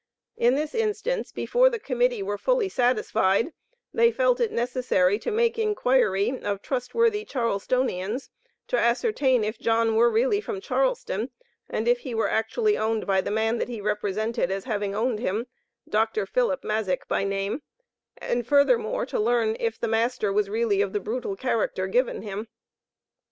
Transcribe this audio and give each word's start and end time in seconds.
In 0.35 0.55
this 0.55 0.73
instance, 0.73 1.31
before 1.31 1.69
the 1.69 1.77
Committee 1.77 2.23
were 2.23 2.39
fully 2.39 2.69
satisfied, 2.69 3.53
they 3.93 4.11
felt 4.11 4.39
it 4.39 4.51
necessary 4.51 5.19
to 5.19 5.29
make 5.29 5.59
inquiry 5.59 6.41
of 6.41 6.63
trustworthy 6.63 7.23
Charlestonians 7.23 8.31
to 8.69 8.79
ascertain 8.79 9.43
if 9.43 9.59
John 9.59 9.95
were 9.95 10.09
really 10.09 10.41
from 10.41 10.59
Charleston, 10.59 11.29
and 11.69 11.87
if 11.87 11.99
he 11.99 12.15
were 12.15 12.31
actually 12.31 12.79
owned 12.79 13.05
by 13.05 13.21
the 13.21 13.29
man 13.29 13.59
that 13.59 13.69
he 13.69 13.79
represented 13.79 14.49
as 14.49 14.63
having 14.63 14.95
owned 14.95 15.19
him, 15.19 15.45
Dr. 15.87 16.25
Philip 16.25 16.63
Mazyck, 16.63 17.07
by 17.07 17.23
name; 17.23 17.61
and 18.17 18.47
furthermore, 18.47 19.05
to 19.05 19.19
learn 19.19 19.55
if 19.59 19.79
the 19.79 19.87
master 19.87 20.33
was 20.33 20.49
really 20.49 20.81
of 20.81 20.93
the 20.93 20.99
brutal 20.99 21.35
character 21.35 21.85
given 21.85 22.23
him. 22.23 22.47